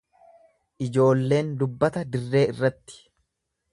Ijoolleen 0.85 1.51
dubbata 1.59 2.03
dirree 2.17 2.43
irratti. 2.55 2.99